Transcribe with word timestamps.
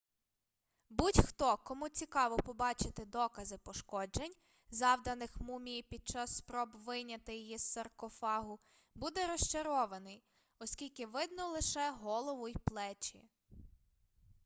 будь-хто 0.89 1.57
кому 1.57 1.89
цікаво 1.89 2.37
побачити 2.37 3.05
докази 3.05 3.57
пошкоджень 3.57 4.33
завданих 4.71 5.41
мумії 5.41 5.83
під 5.83 6.07
час 6.07 6.37
спроб 6.37 6.69
вийняти 6.85 7.35
її 7.35 7.57
з 7.57 7.61
саркофагу 7.63 8.59
буде 8.95 9.27
розчарований 9.27 10.23
оскільки 10.59 11.05
видно 11.05 11.47
лише 11.49 11.91
голову 11.91 12.47
й 12.47 12.55
плечі 12.65 13.23